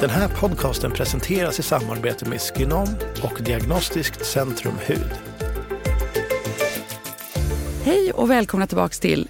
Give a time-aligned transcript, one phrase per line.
[0.00, 2.88] Den här podcasten presenteras i samarbete med Skinom
[3.22, 5.10] och Diagnostiskt Centrum Hud.
[7.84, 9.28] Hej och välkomna tillbaka till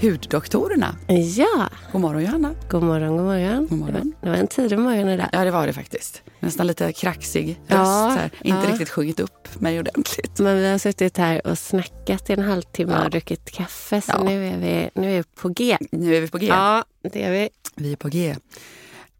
[0.00, 0.96] Huddoktorerna.
[1.36, 2.54] Ja, God morgon Johanna.
[2.70, 3.66] god morgon, god morgon.
[3.70, 3.92] God morgon.
[3.94, 5.28] Det, var, det var en tidig morgon idag.
[5.32, 6.22] Ja det var det faktiskt.
[6.40, 7.70] Nästan lite kraxig röst.
[7.70, 8.18] Ja.
[8.42, 8.72] Inte ja.
[8.72, 10.38] riktigt sjungit upp mig ordentligt.
[10.38, 13.04] Men vi har suttit här och snackat i en halvtimme Ja.
[13.04, 14.22] och druckit kaffe så Ja.
[14.22, 15.78] nu, är vi, nu är vi på G.
[15.90, 16.46] Nu är vi på G.
[16.46, 17.48] Ja, det är vi.
[17.76, 18.36] Vi är på G.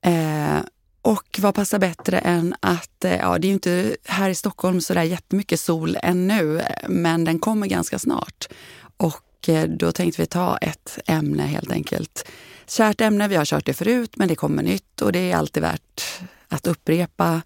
[0.01, 0.59] Eh,
[1.05, 4.81] och vad passar bättre än att, eh, ja det är ju inte här i Stockholm
[4.81, 8.49] så där jättemycket sol ännu, men den kommer ganska snart.
[8.97, 12.25] Och eh, då tänkte vi ta ett ämne helt enkelt.
[12.67, 15.63] Kärt ämne, vi har kört det förut, men det kommer nytt och det är alltid
[15.63, 16.05] värt
[16.49, 17.43] att upprepa.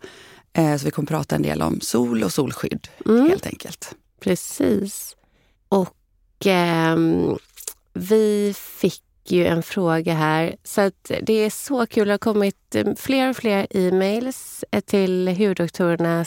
[0.52, 3.28] Eh, så vi kommer prata en del om sol och solskydd Mm.
[3.28, 3.94] helt enkelt.
[4.20, 5.16] Precis.
[5.68, 5.96] Och
[6.44, 7.36] ehm,
[7.94, 10.56] vi fick ju en fråga här.
[10.64, 10.90] Så
[11.22, 12.06] det är så kul.
[12.06, 16.24] Det har kommit eh, fler och fler e-mails eh, till hurdoktorerna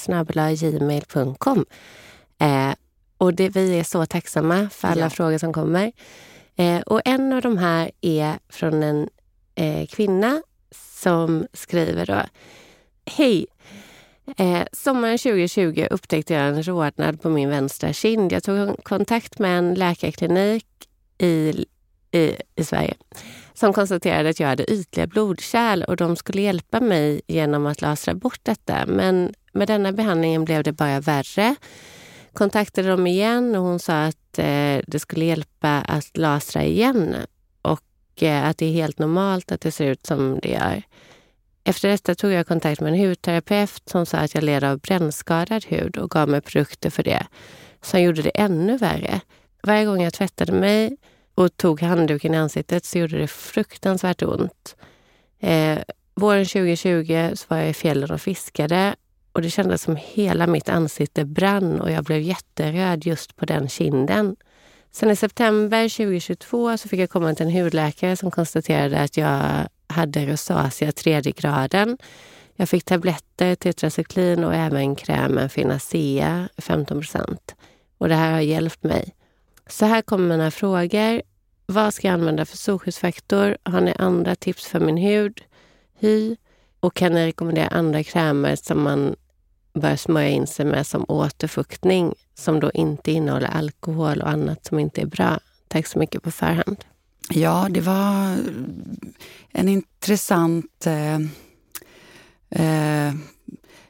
[0.55, 1.65] gmail.com.
[2.39, 2.71] Eh,
[3.17, 5.09] och det, vi är så tacksamma för alla Ja.
[5.09, 5.91] frågor som kommer.
[6.55, 9.09] Eh, och en av de här är från en
[9.55, 10.41] eh, kvinna
[11.01, 12.21] som skriver då.
[13.05, 13.45] Hej!
[14.37, 18.31] Eh, sommaren 2020 upptäckte jag en rodnad på min vänstra kind.
[18.31, 20.65] Jag tog kontakt med en läkarklinik
[21.17, 21.65] i,
[22.11, 22.93] i, i Sverige
[23.61, 28.13] som konstaterade att jag hade ytliga blodkärl och de skulle hjälpa mig genom att lasra
[28.13, 28.85] bort detta.
[28.85, 31.55] Men med denna behandlingen blev det bara värre.
[32.33, 37.15] Kontaktade dem igen och hon sa att eh, det skulle hjälpa att lasra igen
[37.61, 40.83] och eh, att det är helt normalt att det ser ut som det gör.
[41.63, 45.65] Efter detta tog jag kontakt med en hudterapeut som sa att jag led av brännskadad
[45.65, 47.27] hud och gav mig produkter för det
[47.81, 49.21] som gjorde det ännu värre.
[49.63, 50.97] Varje gång jag tvättade mig
[51.41, 54.75] och tog handduken i ansiktet så gjorde det fruktansvärt ont.
[55.39, 55.79] Eh,
[56.15, 58.95] våren 2020 så var jag i fjällen och fiskade
[59.31, 63.69] och det kändes som hela mitt ansikte brann och jag blev jätteröd just på den
[63.69, 64.35] kinden.
[64.91, 69.41] Sen i september 2022 så fick jag komma till en hudläkare som konstaterade att jag
[69.87, 71.97] hade rosacea tredje graden.
[72.55, 77.03] Jag fick tabletter, tetracyklin och även krämen Finacea 15
[77.97, 79.15] Och det här har hjälpt mig.
[79.67, 81.21] Så här kommer mina frågor.
[81.71, 83.57] Vad ska jag använda för solskyddsfaktor?
[83.63, 85.41] Har ni andra tips för min hud?
[85.99, 86.35] Hy?
[86.79, 89.15] Och kan ni rekommendera andra krämer som man
[89.73, 94.79] bör smörja in sig med som återfuktning som då inte innehåller alkohol och annat som
[94.79, 95.39] inte är bra?
[95.67, 96.77] Tack så mycket på förhand.
[97.29, 98.37] Ja, det var eh,
[99.51, 100.87] en intressant...
[100.87, 101.15] Eh,
[102.49, 103.13] eh,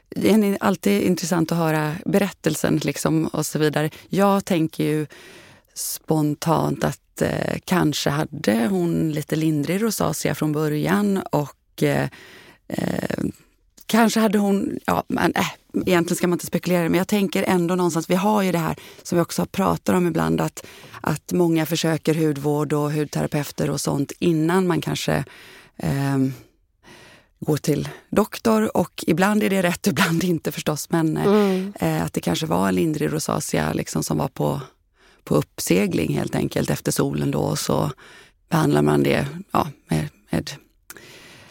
[0.08, 3.90] det är alltid intressant att höra berättelsen liksom och så vidare.
[4.08, 5.06] Jag tänker ju
[5.74, 12.08] spontant att eh, kanske hade hon lite lindrig rosacea från början och eh,
[12.68, 13.24] eh,
[13.86, 15.46] kanske hade hon, ja men äh,
[15.86, 18.76] egentligen ska man inte spekulera men jag tänker ändå någonstans, vi har ju det här
[19.02, 20.66] som vi också pratar om ibland att,
[21.00, 25.24] att många försöker hudvård och hudterapeuter och sånt innan man kanske
[25.76, 26.18] eh,
[27.40, 31.72] går till doktor och ibland är det rätt, ibland inte förstås men eh, Mm.
[31.80, 34.60] eh, att det kanske var en lindrig rosacea liksom, som var på,
[35.24, 37.90] på uppsegling helt enkelt efter solen då och så
[38.48, 40.50] behandlar man det ja, med, med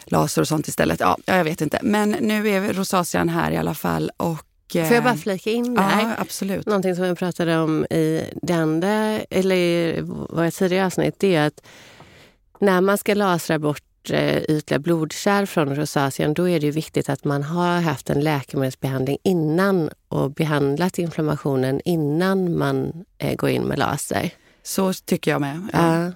[0.04, 1.00] laser och sånt istället.
[1.00, 1.78] Ja, jag vet inte.
[1.82, 4.10] Men nu är rosacean här i alla fall.
[4.16, 6.00] Och, eh, Får jag bara flika in där?
[6.00, 6.66] Ja, absolut.
[6.66, 10.00] Någonting som vi pratade om i det andra, eller i
[10.30, 11.62] våra tidigare avsnitt, det är att
[12.58, 17.08] när man ska lasra bort eh, ytliga blodkärl från rosacean, då är det ju viktigt
[17.08, 23.62] att man har haft en läkemedelsbehandling innan och behandlat inflammationen innan man eh, går in
[23.62, 24.30] med laser.
[24.62, 25.68] Så tycker jag med.
[25.72, 26.12] Ja, Ja.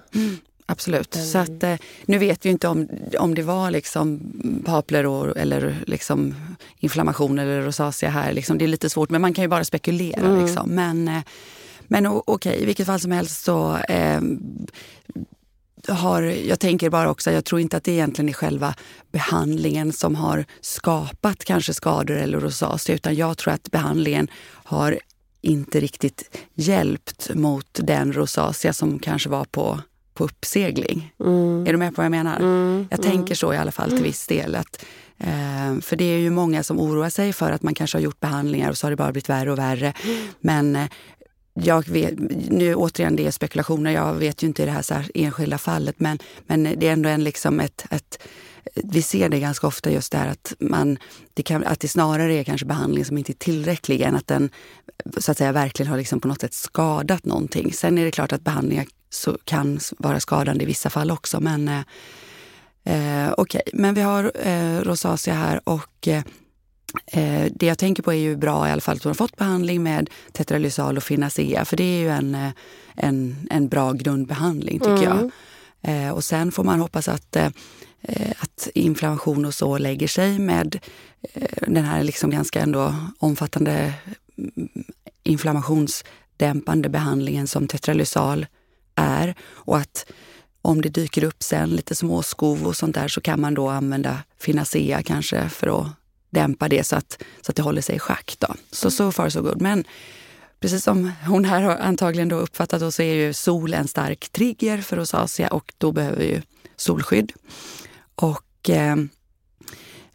[0.65, 1.11] absolut.
[1.11, 1.75] Den- Så att, eh,
[2.05, 2.87] nu vet vi inte om,
[3.19, 4.19] om det var liksom
[4.65, 6.35] papler eller liksom
[6.79, 8.33] inflammation eller rosacea här.
[8.33, 8.57] Liksom.
[8.57, 10.21] Det är lite svårt, men man kan ju bara spekulera.
[10.27, 10.45] Mm.
[10.45, 10.69] Liksom.
[10.69, 11.21] Men, eh,
[11.87, 14.21] men okej, i vilket fall som helst så eh,
[15.87, 18.75] har, jag tänker bara också, jag tror inte att det egentligen är själva
[19.11, 24.99] behandlingen som har skapat kanske skador eller rosacea, utan jag tror att behandlingen har
[25.41, 29.79] inte riktigt hjälpt mot den rosacea som kanske var på,
[30.13, 31.13] på uppsegling.
[31.19, 31.67] Mm.
[31.67, 32.37] Är du med på vad jag menar?
[32.39, 32.87] Mm.
[32.89, 33.11] Jag mm.
[33.11, 34.55] tänker så i alla fall till viss del.
[34.55, 34.85] Att,
[35.19, 38.19] Eh, för det är ju många som oroar sig för att man kanske har gjort
[38.19, 39.93] behandlingar och så har det bara blivit värre och värre.
[40.03, 40.27] Mm.
[40.39, 40.87] Men eh,
[41.63, 42.13] jag vet,
[42.49, 43.91] nu återigen, det är spekulationer.
[43.91, 46.93] Jag vet ju inte i det här, så här enskilda fallet, men, men det är
[46.93, 48.19] ändå en, liksom ett, ett
[48.75, 50.97] vi ser det ganska ofta just där att, man,
[51.33, 54.49] det kan, att det snarare är kanske behandling som inte är tillräcklig än att den
[55.17, 57.73] så att säga verkligen har liksom på något sätt skadat någonting.
[57.73, 61.39] Sen är det klart att behandlingar så kan vara skadande i vissa fall också.
[61.39, 61.79] Men eh,
[62.83, 63.79] eh okej, okay.
[63.81, 66.23] men vi har eh, rosacea här och eh,
[67.05, 69.37] Eh, det jag tänker på är ju bra i alla fall att hon har fått
[69.37, 72.49] behandling med tetralysal och finacea för det är ju en, eh,
[72.95, 75.17] en, en bra grundbehandling tycker mm.
[75.17, 75.31] jag.
[75.81, 77.49] Eh, och sen får man hoppas att, eh,
[78.39, 80.79] att inflammation och så lägger sig med
[81.33, 83.93] eh, den här liksom ganska ändå omfattande
[84.37, 84.69] mm,
[85.23, 88.45] inflammationsdämpande behandlingen som tetralysal
[88.95, 89.35] är.
[89.41, 90.05] Och att
[90.61, 94.23] om det dyker upp sen lite småskov och sånt där så kan man då använda
[94.39, 95.87] finacea kanske för att
[96.29, 98.35] dämpa det så att, så att det håller sig i schack.
[98.39, 98.55] Då.
[98.71, 99.61] Så so far so good.
[99.61, 99.83] Men
[100.59, 104.29] precis som hon här har antagligen då uppfattat då, så är ju sol en stark
[104.29, 106.41] trigger för rosacea och då behöver vi ju
[106.75, 107.33] solskydd.
[108.15, 108.95] Och eh,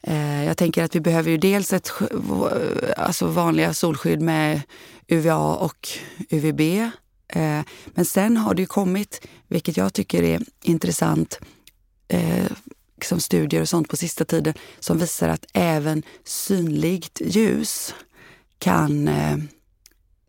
[0.02, 1.92] eh, jag tänker att vi behöver ju dels ett
[2.96, 4.60] alltså vanliga solskydd med
[5.08, 5.88] UVA och
[6.30, 6.60] UVB.
[7.28, 11.40] Eh, men sen har det ju kommit, vilket jag tycker är intressant,
[12.08, 12.52] eh,
[13.02, 17.94] liksom studier och sånt på sista tiden som visar att även synligt ljus
[18.58, 19.36] kan eh,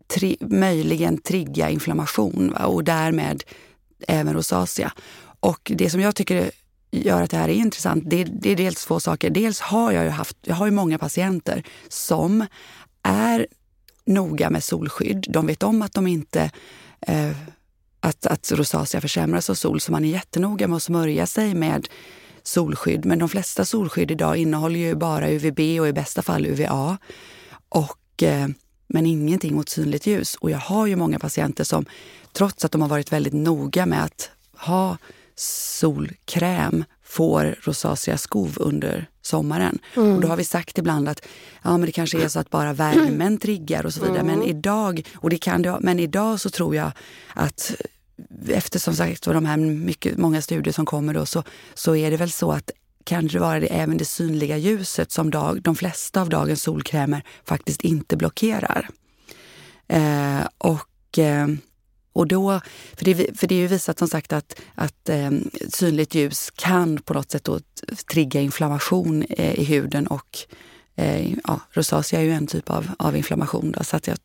[0.06, 2.66] tri möjligen trigga inflammation va?
[2.66, 3.44] och därmed
[4.08, 4.92] även rosacea.
[5.40, 6.50] Och det som jag tycker
[6.90, 9.30] gör att det här är intressant, det, det är dels två saker.
[9.30, 12.46] Dels har jag ju haft, jag har ju många patienter som
[13.02, 13.46] är
[14.04, 15.26] noga med solskydd.
[15.28, 16.50] De vet om att de inte
[17.00, 17.36] eh,
[18.00, 21.88] att, att rosacea försämras av sol, så man är jättenoga med att smörja sig med
[22.44, 23.04] solskydd.
[23.04, 26.98] Men de flesta solskydd idag innehåller ju bara UVB och i bästa fall UVA.
[27.68, 28.48] Och, eh,
[28.86, 30.34] men ingenting mot synligt ljus.
[30.34, 31.84] Och jag har ju många patienter som,
[32.32, 34.96] trots att de har varit väldigt noga med att ha
[35.36, 39.78] solkräm, får rosacea-skov under sommaren.
[39.96, 40.14] Mm.
[40.14, 41.26] Och då har vi sagt ibland att
[41.62, 44.20] ja, men det kanske är så att bara värmen triggar och så vidare.
[44.20, 44.38] Mm.
[44.38, 46.90] Men, idag, och det kan det, men idag så tror jag
[47.34, 47.74] att
[48.48, 51.42] efter som sagt de här mycket, många studier som kommer då, så,
[51.74, 52.70] så är det väl så att
[53.04, 57.22] kan det vara det även det synliga ljuset som dag, de flesta av dagens solkrämer
[57.44, 58.88] faktiskt inte blockerar.
[59.88, 61.48] Eh, och, eh,
[62.12, 62.60] och då,
[62.96, 65.30] för det, för det är ju visat som sagt att, att eh,
[65.68, 67.60] synligt ljus kan på något sätt då
[68.12, 70.38] trigga inflammation eh, i huden och
[70.96, 73.72] eh, ja, rosacea är ju en typ av, av inflammation.
[73.72, 74.16] Då, så att jag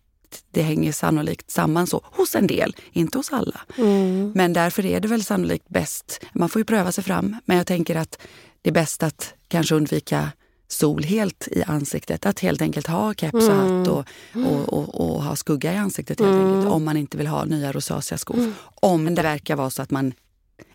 [0.52, 3.62] det hänger sannolikt samman så hos en del, inte hos alla.
[3.78, 4.32] Mm.
[4.36, 7.68] Men därför är det väl sannolikt bäst, man får ju pröva sig fram, men jag
[7.68, 8.18] tänker att
[8.62, 10.32] det är bäst att kanske undvika
[10.72, 12.26] sol helt i ansiktet.
[12.26, 16.20] Att helt enkelt ha keps och hatt och, och, och, och, ha skugga i ansiktet
[16.20, 16.48] helt mm.
[16.48, 16.74] enkelt.
[16.74, 18.38] Om man inte vill ha nya rosacea-skor.
[18.38, 18.54] Mm.
[18.76, 20.14] Om det verkar vara så att man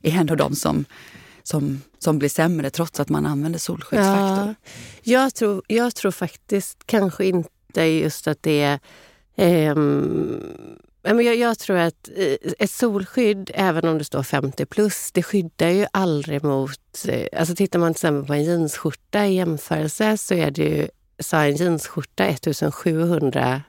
[0.02, 0.84] är en av dem som,
[1.42, 4.54] som, som blir sämre trots att man använder solskyddsfaktor.
[5.02, 8.80] Ja, jag, tror, jag tror faktiskt kanske inte just att det är
[9.36, 15.22] Um, jag, jag tror att eh, ett solskydd, även om det står 50 plus, det
[15.22, 17.06] skyddar ju aldrig mot...
[17.08, 20.88] Eh, alltså tittar man till exempel på en jeansskjorta i jämförelse så är det ju,
[21.18, 23.62] så en jeansskjorta 1700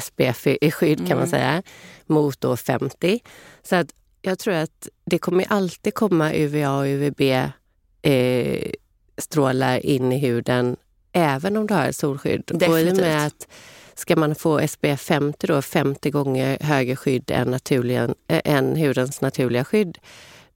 [0.00, 1.18] SPF i skydd kan mm.
[1.18, 1.62] man säga,
[2.06, 3.20] mot då 50.
[3.62, 7.20] Så att jag tror att det kommer alltid komma UVA och UVB
[8.02, 8.72] eh,
[9.18, 10.76] strålar in i huden
[11.12, 12.42] även om du har ett solskydd.
[12.46, 12.92] Definitivt.
[12.92, 13.48] Och med att
[13.94, 19.20] ska man få SPF 50, då, 50 gånger högre skydd än, naturligen, äh, än hudens
[19.20, 19.98] naturliga skydd,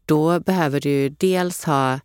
[0.04, 2.00] då behöver du dels ha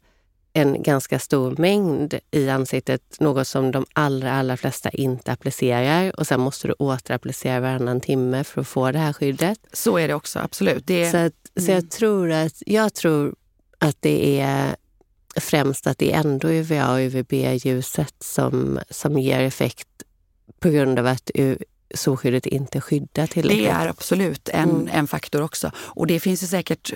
[0.54, 6.20] en ganska stor mängd i ansiktet, något som de allra, allra flesta inte applicerar.
[6.20, 9.60] Och sen måste du återapplicera varannan timme för att få det här skyddet.
[9.74, 10.88] Så är det också, absolut.
[10.88, 11.12] Det...
[11.12, 11.66] Så, att, mm.
[11.66, 13.36] så jag, tror att, jag tror
[13.80, 14.76] att det är
[15.36, 19.88] främst att det är ändå UVA och UVB-ljuset som, som ger effekt
[20.60, 21.32] på grund av att
[21.96, 23.66] solskyddet inte skyddar tillräckligt?
[23.66, 24.90] Det är absolut en, mm.
[24.92, 25.72] en faktor också.
[25.76, 26.94] Och det finns ju säkert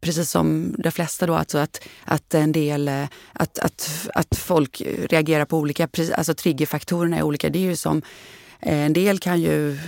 [0.00, 2.90] precis som de flesta då, alltså att, att en del,
[3.32, 7.50] att, att, att folk reagerar på olika, alltså triggerfaktorerna är olika.
[7.50, 8.02] Det är ju som
[8.64, 9.78] en del kan ju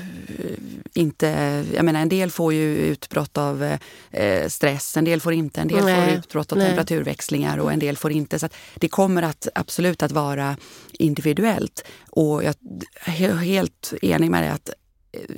[0.94, 1.64] inte...
[1.74, 3.76] Jag menar, en del får ju utbrott av
[4.10, 5.60] eh, stress, en del får inte.
[5.60, 6.06] En del Nej.
[6.06, 6.66] får utbrott av Nej.
[6.66, 8.38] temperaturväxlingar och en del får inte.
[8.38, 10.56] Så det kommer att, absolut att vara
[10.92, 11.84] individuellt.
[12.10, 12.54] Och jag
[13.04, 14.70] är helt enig med dig att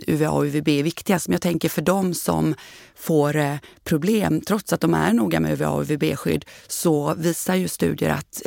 [0.07, 1.29] UVA och UVB är viktigast.
[1.29, 2.55] Men jag tänker för de som
[2.95, 7.69] får eh, problem, trots att de är noga med UVA och UVB-skydd, så visar ju
[7.69, 8.43] studier att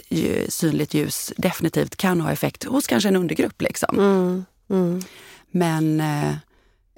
[0.47, 3.61] synligt ljus definitivt kan ha effekt hos kanske en undergrupp.
[3.61, 3.99] Liksom.
[3.99, 4.45] Mm.
[4.71, 5.01] Mm.
[5.51, 6.33] Men eh,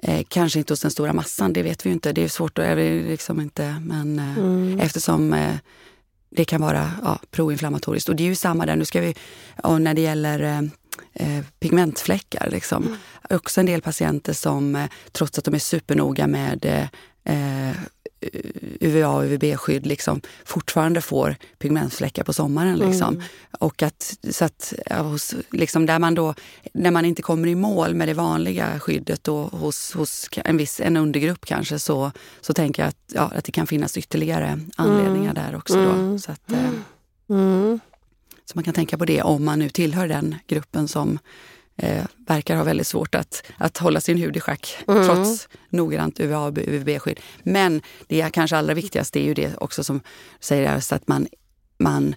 [0.02, 2.12] eh, kanske inte hos den stora massan, det vet vi ju inte.
[2.12, 4.80] Det är svårt att, liksom inte, men eh, mm.
[4.80, 5.56] eftersom eh,
[6.30, 8.08] det kan vara ja, proinflammatoriskt.
[8.08, 9.14] Och det är ju samma där, nu ska vi,
[9.62, 10.62] och när det gäller eh,
[11.12, 12.50] eh, pigmentfläckar.
[12.50, 12.82] Liksom.
[12.82, 12.98] Mm.
[13.30, 16.88] Också en del patienter som, trots att de är supernoga med
[18.80, 22.78] UVA och UVB-skydd liksom, fortfarande får pigmentfläckar på sommaren.
[22.78, 23.14] Liksom.
[23.14, 23.26] Mm.
[23.58, 26.34] Och att, så att, hos, liksom, där man då,
[26.72, 30.80] när man inte kommer i mål med det vanliga skyddet då, hos, hos en viss
[30.80, 35.30] en undergrupp kanske så, så tänker jag att, ja, att det kan finnas ytterligare anledningar
[35.30, 35.34] mm.
[35.34, 35.74] där också.
[35.74, 35.90] Då.
[35.90, 36.18] Mm.
[36.18, 36.70] Så, att, eh,
[37.30, 37.80] mm.
[38.44, 41.18] så man kan tänka på det om man nu tillhör den gruppen som
[41.76, 45.06] eh, verkar ha väldigt svårt att, att hålla sin hud i schack mm.
[45.06, 47.20] trots noggrant UVA och UVB-skydd.
[47.42, 50.00] Men det kanske allra viktigaste är ju det också som
[50.40, 51.26] säger att man,
[51.78, 52.14] man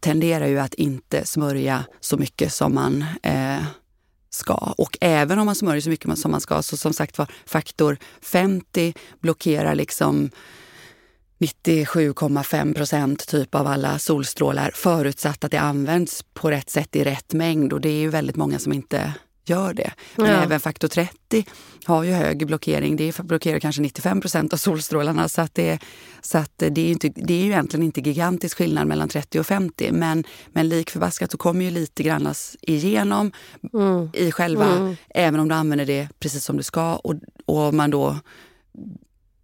[0.00, 3.62] tenderar ju att inte smörja så mycket som man eh,
[4.30, 4.54] ska.
[4.54, 7.96] Och även om man smörjer så mycket som man ska, så som sagt var faktor
[8.22, 10.30] 50 blockerar liksom
[11.40, 17.32] 97,5 procent typ av alla solstrålar förutsatt att det används på rätt sätt i rätt
[17.32, 19.90] mängd och det är ju väldigt många som inte gör det.
[20.16, 20.42] Men ja.
[20.42, 21.46] även faktor 30
[21.84, 22.96] har ju hög blockering.
[22.96, 25.28] Det blockerar kanske 95 procent av solstrålarna.
[25.28, 25.78] Så, att det,
[26.20, 29.46] så att det, är inte, det är ju egentligen inte gigantisk skillnad mellan 30 och
[29.46, 29.92] 50.
[29.92, 33.32] Men, men lik förbaskat så kommer ju lite grann igenom
[33.72, 34.08] mm.
[34.12, 34.96] i själva, mm.
[35.08, 36.96] även om du använder det precis som du ska.
[36.96, 37.14] Och,
[37.46, 38.16] och man då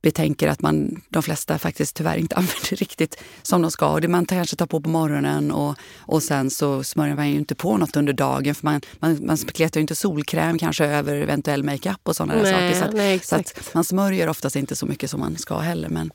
[0.07, 3.89] betänker att man, de flesta faktiskt tyvärr inte använder riktigt som de ska.
[3.89, 7.35] Och det man kanske tar på på morgonen och, och sen så smörjer man ju
[7.35, 11.17] inte på något under dagen för man, man, man kletar ju inte solkräm kanske över
[11.17, 12.75] eventuell makeup och sådana nej, saker.
[12.81, 15.89] Så, att, nej, så att man smörjer oftast inte så mycket som man ska heller.
[15.89, 16.11] Men,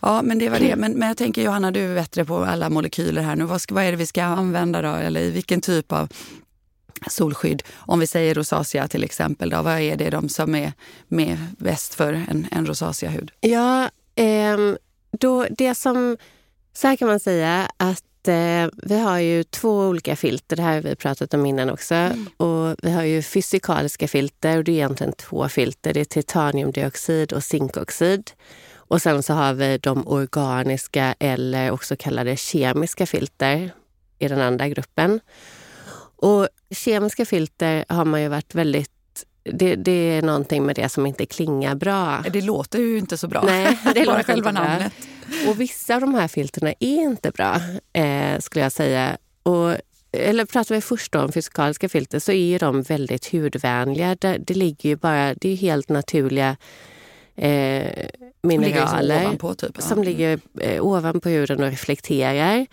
[0.00, 0.76] ja, men det var det.
[0.76, 3.44] Men, men jag tänker Johanna, du är bättre på alla molekyler här nu.
[3.44, 4.94] Vad, ska, vad är det vi ska använda då?
[4.94, 6.08] Eller i vilken typ av
[7.06, 7.62] solskydd.
[7.74, 10.72] Om vi säger rosacea till exempel, då, vad är det de som är
[11.08, 13.30] med bäst för en, en rosacea-hud?
[13.40, 14.58] Ja, eh,
[15.10, 16.16] då, det som...
[16.72, 20.74] Så här kan man säga att eh, vi har ju två olika filter, det här
[20.74, 21.94] har vi pratat om innan också.
[21.94, 22.26] Mm.
[22.36, 25.94] Och vi har ju fysikaliska filter och det är egentligen två filter.
[25.94, 28.30] Det är titaniumdioxid och zinkoxid.
[28.74, 33.70] Och sen så har vi de organiska eller också kallade kemiska filter
[34.18, 35.20] i den andra gruppen.
[36.18, 38.90] Och kemiska filter har man ju varit väldigt
[39.52, 42.24] det, det, är någonting med det som inte klingar bra.
[42.32, 43.42] Det låter ju inte så bra.
[43.46, 44.92] Nej, det Bara själva namnet.
[45.48, 47.60] Och vissa av de här filterna är inte bra,
[47.92, 49.16] eh, skulle jag säga.
[49.42, 49.74] Och,
[50.12, 54.16] eller pratar vi först om fysikaliska filter så är de väldigt hudvänliga.
[54.20, 56.56] Det, det ligger ju bara, det är helt naturliga
[57.36, 58.06] eh,
[58.42, 59.80] mineraler som, ovanpå, typ, ja.
[59.80, 62.66] som ligger eh, ovanpå huden och reflekterar.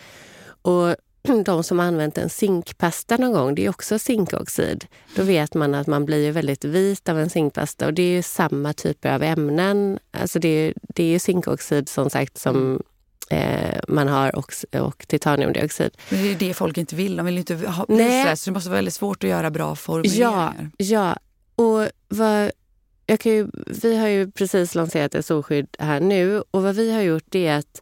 [0.62, 0.96] Och
[1.46, 4.86] de som använt en zinkpasta någon gång, det är också zinkoxid.
[5.15, 8.74] Då vet man att man blir väldigt vit av en zinkpasta och det är samma
[8.74, 10.00] typer av ämnen.
[10.12, 12.84] Alltså det, är, det är zinkoxid som sagt som
[13.29, 15.91] eh, man har och, och titaniumdioxid.
[16.10, 17.15] Men det är det folk inte vill.
[17.15, 18.38] De vill inte ha Nej.
[18.38, 20.70] så det måste vara väldigt svårt att göra bra formuleringar.
[20.77, 21.17] Ja, ja.
[21.55, 22.51] och vad,
[23.05, 26.91] jag kan ju, vi har ju precis lanserat ett solskydd här nu och vad vi
[26.91, 27.82] har gjort är att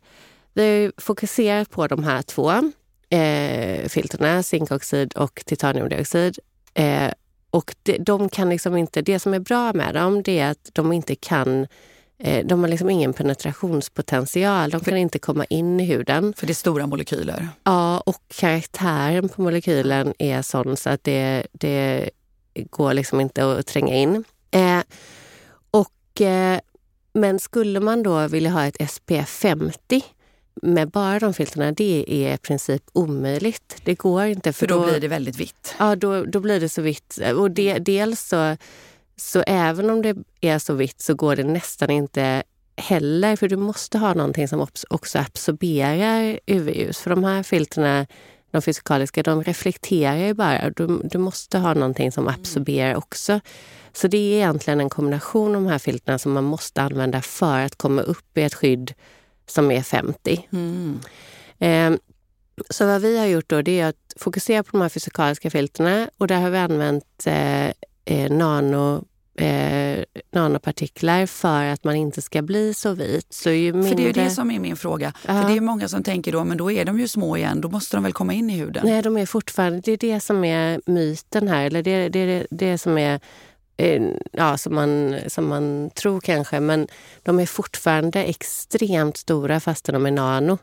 [0.53, 2.51] vi har fokuserat på de här två
[3.13, 6.39] eh, filterna, zinkoxid och titaniumdioxid.
[6.73, 7.11] Eh,
[7.49, 10.69] och de, de, kan liksom inte, det som är bra med dem det är att
[10.73, 11.67] de inte kan
[12.19, 14.69] eh, de har liksom ingen penetrationspotential.
[14.69, 16.33] De kan inte komma in i huden.
[16.37, 17.47] För det är stora molekyler?
[17.63, 22.09] Ja, och karaktären på molekylen är sån så att det, det
[22.69, 24.23] går liksom inte att tränga in.
[24.51, 24.79] Eh,
[25.71, 26.59] och, eh,
[27.13, 30.03] men skulle man då vilja ha ett SPF 50
[30.61, 33.75] med bara de filtrerna, det är i princip omöjligt.
[33.83, 34.53] Det går inte.
[34.53, 35.75] För, för då, då, blir det väldigt vitt?
[35.79, 37.19] Ja, då, då blir det så vitt.
[37.35, 38.57] Och det, dels så,
[39.15, 42.43] så även om det är så vitt så går det nästan inte
[42.77, 43.35] heller.
[43.35, 46.99] För du måste ha någonting som också absorberar UV-ljus.
[46.99, 48.05] För de här filtrerna,
[48.51, 50.69] de fysikaliska, de reflekterar ju bara.
[50.69, 52.39] Du, du måste ha någonting som mm.
[52.39, 53.39] absorberar också.
[53.93, 57.59] Så det är egentligen en kombination av de här filtrerna som man måste använda för
[57.59, 58.93] att komma upp i ett skydd
[59.45, 60.47] som är 50.
[60.51, 60.99] Mm.
[61.59, 61.99] Eh,
[62.69, 66.09] så vad vi har gjort då det är att fokusera på de här fysikaliska filterna
[66.17, 67.67] och där har vi använt eh,
[68.05, 73.33] eh, nano eh, nanopartiklar för att man inte ska bli så vit.
[73.33, 73.89] Så ju mindre...
[73.89, 75.13] För det är ju det som är min fråga.
[75.27, 75.41] Ja.
[75.41, 77.69] För det är många som tänker då, men då är de ju små igen, då
[77.69, 78.83] måste de väl komma in i huden?
[78.85, 82.47] Nej, de är fortfarande, det är det som är myten här, eller det, det, det,
[82.49, 83.19] det som är
[84.31, 86.59] ja, som, man, som man tror kanske.
[86.59, 86.87] Men
[87.23, 90.57] de är fortfarande extremt stora fast de är nano.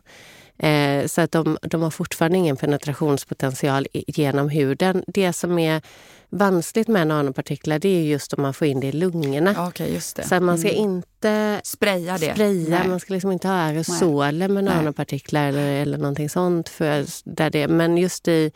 [0.62, 5.04] Eh, så att de, de har fortfarande ingen penetrationspotential genom huden.
[5.06, 5.82] Det som är
[6.28, 9.66] vanskligt med nanopartiklar det är just om man får in det i lungorna.
[9.68, 10.22] Okay, det.
[10.22, 10.80] Så man ska mm.
[10.80, 12.34] inte spraya det.
[12.34, 12.84] Spraya.
[12.88, 14.74] Man ska liksom inte ha aerosoler med Nej.
[14.74, 16.68] nanopartiklar eller, eller någonting sånt.
[16.68, 18.52] För där det, men just i,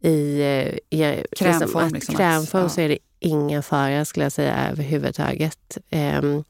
[0.00, 0.10] i,
[0.90, 5.78] i krämform, liksom, liksom, så är det ingen fara skulle jag säga överhuvudtaget.
[5.90, 6.44] Um,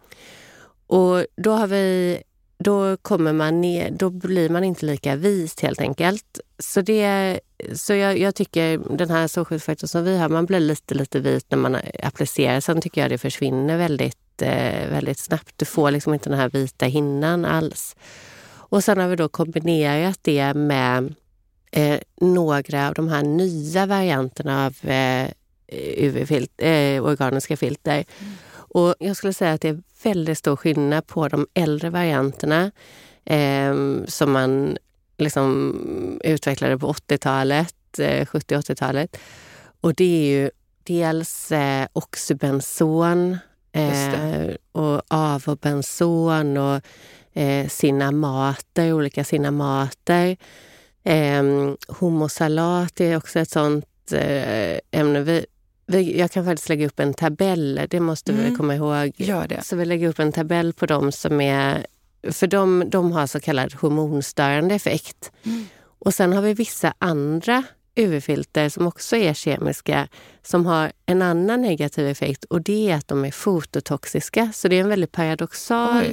[0.87, 2.23] och då har vi
[2.63, 6.41] då, kommer man ner, då blir man inte lika vit helt enkelt.
[6.59, 7.41] Så, det,
[7.73, 11.47] så jag, jag tycker den här solskyddsfaktorn som vi har, man blir lite, lite vit
[11.49, 12.61] när man applicerar.
[12.61, 15.55] Sen tycker jag det försvinner väldigt, eh, väldigt snabbt.
[15.57, 17.97] Du får liksom inte den här vita hinnan alls.
[18.55, 21.15] Och sen har vi då kombinerat det med
[21.73, 25.29] eh, några av de här nya varianterna av eh,
[25.97, 28.05] UV-filt, eh, organiska filter.
[28.19, 28.33] Mm.
[28.53, 32.71] Och jag skulle säga att det är väldigt stor skillnad på de äldre varianterna
[33.25, 33.75] eh,
[34.07, 34.77] som man
[35.19, 39.17] liksom utvecklade på 80-talet, eh, 70-80-talet.
[39.81, 40.51] Och det är ju
[40.83, 43.39] dels eh, oxybenson
[43.73, 46.81] eh, och avobenson och
[47.33, 50.37] eh, sinamater, olika sinamater.
[51.05, 51.43] Eh,
[51.89, 55.21] homosalat är också ett sånt eh, ämne.
[55.21, 55.47] Vi,
[55.87, 58.51] jag kan faktiskt lägga upp en tabell, det måste mm.
[58.51, 59.13] vi komma ihåg.
[59.17, 59.63] Gör det.
[59.65, 61.87] Så vi lägger upp en tabell på dem som är...
[62.31, 65.33] För de, de har så kallad hormonstörande effekt.
[65.43, 65.67] Mm.
[65.99, 70.09] Och sen har vi vissa andra UV-filter som också är kemiska
[70.43, 74.53] som har en annan negativ effekt och det är att de är fototoxiska.
[74.55, 76.05] Så det är en väldigt paradoxal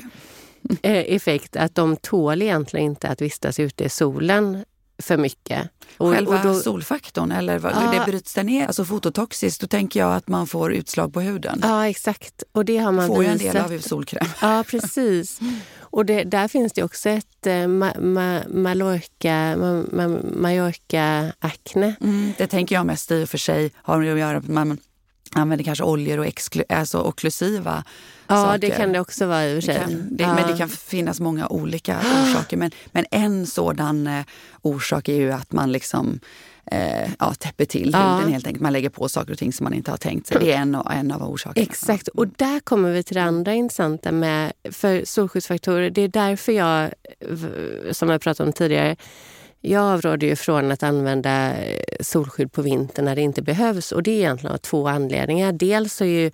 [0.81, 4.65] eh, effekt att de tål egentligen inte att vistas ute i solen
[4.99, 5.69] för mycket.
[5.97, 8.67] Och, Själva och då, solfaktorn, eller vad, ja, det bryts den ner?
[8.67, 11.59] Alltså fototoxiskt, då tänker jag att man får utslag på huden.
[11.63, 12.43] Ja, exakt.
[12.51, 14.27] Och det har man får ju en del av solkräm.
[14.41, 15.39] Ja, precis.
[15.79, 21.95] Och det, där finns det också ett eh, ma, ma, Mallorca, ma, Mallorca-akne.
[22.01, 24.77] Mm, det tänker jag mest i och för sig har att göra med man
[25.35, 27.83] använder kanske oljor och exklu, alltså okklusiva
[28.27, 28.57] Ja, saker.
[28.57, 29.97] det kan det också vara i och för sig.
[30.17, 30.35] Ja.
[30.35, 32.57] Men det kan finnas många olika orsaker.
[32.57, 34.25] Men, men en sådan eh,
[34.61, 36.19] orsak är ju att man liksom
[36.71, 38.15] eh, ja, täpper till ja.
[38.15, 38.61] huden helt enkelt.
[38.61, 40.37] Man lägger på saker och ting som man inte har tänkt sig.
[40.39, 41.63] Det är en, en av orsakerna.
[41.63, 45.89] Exakt, och där kommer vi till det andra intressanta med för solskyddsfaktorer.
[45.89, 46.91] Det är därför jag,
[47.91, 48.95] som jag pratade om tidigare,
[49.61, 53.91] jag avråder ju från att använda eh, solskydd på vintern när det inte behövs.
[53.91, 55.51] Och det är egentligen av två anledningar.
[55.51, 56.31] Dels så, ju,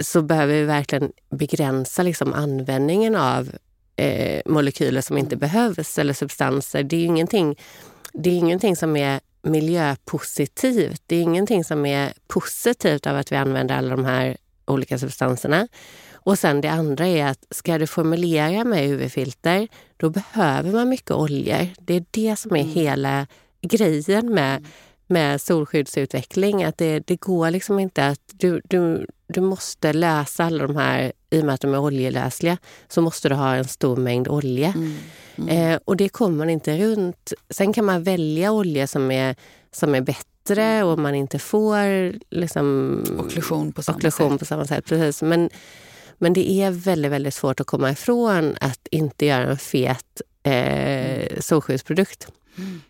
[0.00, 3.50] så behöver vi verkligen begränsa liksom användningen av
[3.96, 6.82] eh, molekyler som inte behövs eller substanser.
[6.82, 7.56] Det är ingenting,
[8.12, 11.02] det är ingenting som är miljöpositivt.
[11.06, 15.68] Det är ingenting som är positivt av att vi använder alla de här olika substanserna.
[16.26, 21.10] Och sen det andra är att ska du formulera med UV-filter, då behöver man mycket
[21.10, 21.68] oljor.
[21.78, 22.72] Det är det som är mm.
[22.72, 23.26] hela
[23.62, 24.70] grejen med, mm.
[25.06, 26.64] med solskyddsutveckling.
[26.64, 28.20] Att det, det går liksom inte att...
[28.32, 32.58] Du, du, du måste lösa alla de här, i och med att de är oljelösliga,
[32.88, 34.72] så måste du ha en stor mängd olja.
[34.76, 34.96] Mm.
[35.36, 35.48] Mm.
[35.48, 37.32] Eh, och det kommer man inte runt.
[37.50, 39.36] Sen kan man välja olja som är,
[39.72, 40.86] som är bättre mm.
[40.86, 44.38] och man inte får liksom, okklusion på samma okklusion sätt.
[44.38, 45.22] På samma sätt precis.
[45.22, 45.50] Men,
[46.18, 51.40] men det är väldigt, väldigt svårt att komma ifrån att inte göra en fet eh,
[51.40, 52.28] solskyddsprodukt.
[52.58, 52.80] Mm.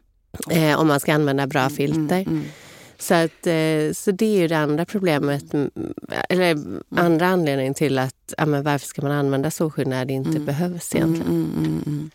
[0.50, 2.20] Eh, om man ska använda bra mm, filter.
[2.20, 2.44] Mm, mm.
[2.98, 5.44] Så, att, eh, så det är ju det andra problemet,
[6.28, 6.82] eller mm.
[6.96, 10.44] andra anledningen till att ja, men varför ska man använda solskydd när det inte mm.
[10.44, 12.10] behövs egentligen.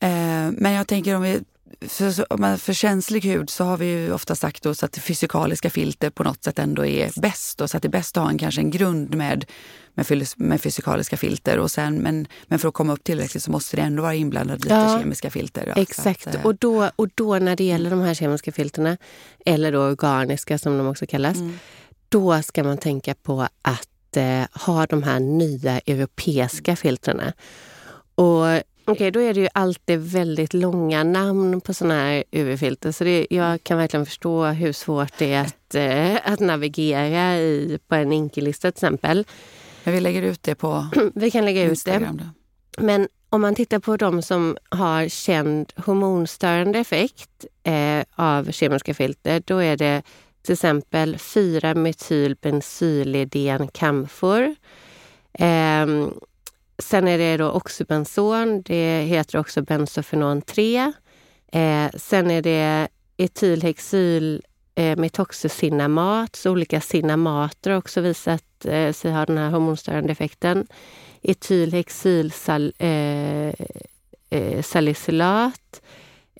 [0.00, 1.40] Eh, men jag tänker om vi
[1.88, 6.10] för, för känslig hud så har vi ju ofta sagt då så att fysikaliska filter
[6.10, 7.58] på något sätt ändå är bäst.
[7.58, 9.44] Då, så att det är bäst att ha en, kanske en grund med,
[9.94, 11.58] med, med fysikaliska filter.
[11.58, 14.64] Och sen, men, men för att komma upp tillräckligt så måste det ändå vara inblandat
[14.64, 15.72] lite ja, kemiska filter.
[15.74, 16.26] Då, exakt.
[16.26, 18.96] Att, och, då, och då när det gäller de här kemiska filterna,
[19.46, 21.58] eller då organiska som de också kallas, mm.
[22.08, 27.32] då ska man tänka på att eh, ha de här nya europeiska filtrerna.
[28.14, 28.46] Och
[28.84, 32.92] Okej, okay, då är det ju alltid väldigt långa namn på såna här UV-filter.
[32.92, 37.78] Så det, jag kan verkligen förstå hur svårt det är att, eh, att navigera i,
[37.88, 39.26] på en Inke-lista till exempel.
[39.84, 42.24] Men vi lägger ut det på Vi kan lägga Instagram, ut det.
[42.24, 42.30] Då.
[42.84, 49.42] Men om man tittar på de som har känd hormonstörande effekt eh, av kemiska filter,
[49.46, 50.02] då är det
[50.42, 54.54] till exempel 4-metylbensyliden kamfor.
[55.32, 55.86] Eh,
[56.78, 60.92] Sen är det då oxybenson, det heter också bensofenon 3.
[61.52, 64.42] Eh, sen är det etylhexyl
[64.74, 70.66] eh, metoxycinamat, så olika cinamater har också visat eh, sig ha den här hormonstörande effekten.
[71.22, 75.82] Etylhexylsalicylat, eh, eh, salicylat,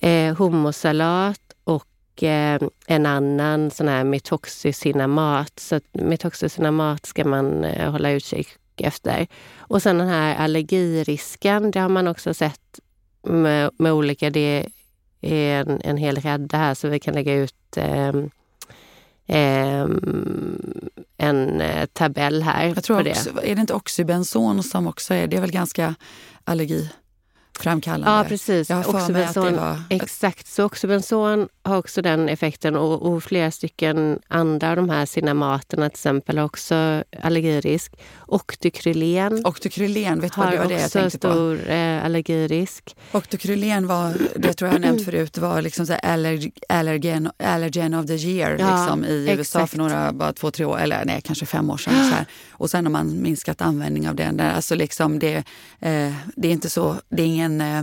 [0.01, 5.59] eh, homosalat och eh, en annan sån här metoxycinamat.
[5.59, 8.49] Så metoxycinamat ska man eh, hålla utkik
[8.81, 9.27] efter.
[9.59, 12.81] Och sen den här allergirisken, det har man också sett
[13.23, 14.31] med, med olika...
[14.31, 14.67] Det
[15.21, 18.09] är en, en hel rädda här så vi kan lägga ut eh,
[19.27, 19.87] eh,
[21.17, 22.67] en tabell här.
[22.67, 25.95] Jag tror också, är det inte oxybenson som också är, det är väl ganska
[26.45, 26.91] allergi
[27.59, 28.11] framkallande.
[28.11, 28.71] Ja, precis.
[28.71, 29.83] Jag har var...
[29.91, 35.07] Exakt, så oxybenson har också den effekten och, och flera stycken andra av de här
[35.07, 37.93] cinamaterna till exempel har också allergirisk.
[38.27, 41.33] Octykrylen Octykrylen, vet har vad det var det jag tänkte på?
[41.33, 42.97] stor eh, allergirisk.
[43.13, 48.07] Octykrylen var, det tror jag har nämnt förut, var liksom så allerg, allergen, allergen of
[48.07, 49.39] the year ja, liksom, i exakt.
[49.39, 51.95] USA för några, bara två, tre år, eller nej, kanske fem år sedan.
[51.95, 52.27] Så här.
[52.51, 54.41] Och sen har man minskat användning av den.
[54.41, 55.37] Alltså liksom det,
[55.81, 57.83] eh, det är inte så, det är ingen eh,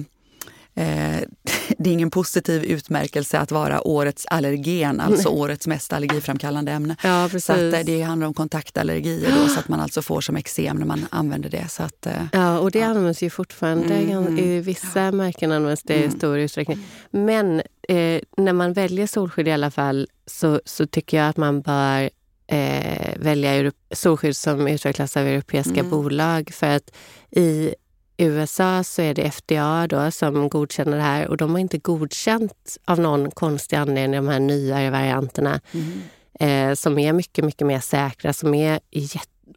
[0.80, 1.24] Eh,
[1.78, 6.96] det är ingen positiv utmärkelse att vara årets allergen, alltså årets mest allergiframkallande ämne.
[7.04, 10.36] Ja, så att, eh, det handlar om kontaktallergier då, så att man alltså får som
[10.36, 11.68] eksem när man använder det.
[11.70, 12.86] Så att, eh, ja, och det ja.
[12.86, 13.94] används ju fortfarande.
[13.94, 15.12] Mm, I vissa ja.
[15.12, 16.10] märken används det mm.
[16.10, 16.86] i stor utsträckning.
[17.12, 21.62] Men eh, när man väljer solskydd i alla fall så, så tycker jag att man
[21.62, 22.10] bör
[22.48, 25.90] eh, välja solskydd som utvecklas av europeiska mm.
[25.90, 26.52] bolag.
[26.54, 26.92] För att
[27.32, 27.76] i
[28.20, 32.78] USA så är det FDA då som godkänner det här och de har inte godkänt
[32.86, 36.02] av någon konstig anledning de här nyare varianterna mm.
[36.40, 38.80] eh, som är mycket, mycket mer säkra, som är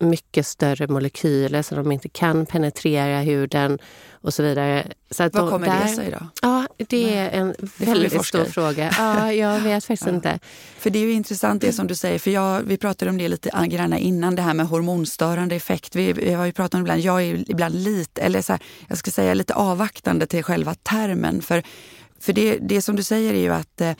[0.01, 3.79] mycket större molekyler så de inte kan penetrera huden
[4.11, 4.87] och så vidare.
[5.11, 6.27] Så Vad kommer där, det sig då?
[6.43, 6.52] Ja,
[6.89, 8.95] det är en väldigt stor fråga.
[8.99, 10.15] Ja, jag vet faktiskt ja.
[10.15, 10.39] inte.
[10.79, 13.29] För det är ju intressant det som du säger, för jag, vi pratade om det
[13.29, 15.97] lite grann innan, det här med hormonstörande effekt.
[15.97, 18.63] Vi, vi har ju pratat om det ibland, jag är ibland lite, eller så här,
[18.89, 21.43] jag ska säga lite avvaktande till själva termen.
[21.43, 21.63] För,
[22.21, 23.93] för det, det som du säger är ju att eh,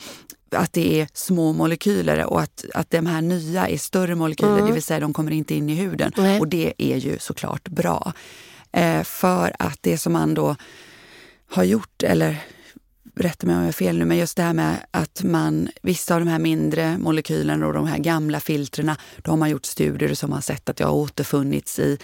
[0.55, 4.65] att det är små molekyler och att, att de här nya är större molekyler, mm.
[4.65, 6.11] det vill säga de kommer inte in i huden.
[6.17, 6.39] Mm.
[6.39, 8.13] Och det är ju såklart bra.
[8.71, 10.55] Eh, för att det som man då
[11.49, 12.37] har gjort, eller
[13.15, 16.13] rätta mig om jag har fel nu, men just det här med att man, vissa
[16.15, 20.13] av de här mindre molekylerna och de här gamla filtrerna, då har man gjort studier
[20.13, 21.97] som har sett att det har återfunnits i,